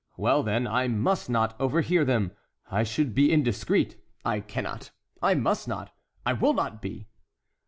[0.17, 2.31] Well, then, I must not overhear them;
[2.71, 7.05] I should be indiscreet—I cannot—I must not—I will not be!"